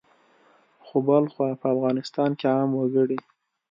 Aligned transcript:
خو 0.85 0.95
بلخوا 1.07 1.49
په 1.61 1.67
افغانستان 1.75 2.29
کې 2.39 2.45
عام 2.55 2.69
وګړي 2.75 3.19